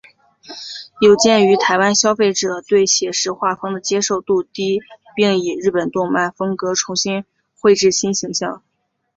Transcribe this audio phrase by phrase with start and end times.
[0.99, 4.79] 有鉴于台湾消费者对写实画风的接受度低
[5.15, 7.23] 并以日本动漫风格重新
[7.59, 8.63] 绘制新形象。